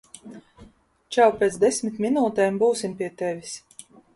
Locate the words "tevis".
3.21-3.55